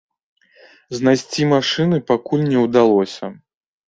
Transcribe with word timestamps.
Знайсці 0.99 1.45
машыны 1.53 1.99
пакуль 2.13 2.47
не 2.53 2.59
ўдалося. 2.65 3.31